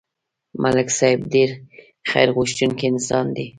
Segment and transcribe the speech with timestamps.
[0.63, 1.49] ملک صاحب ډېر
[2.09, 3.45] خیرغوښتونکی انسان دی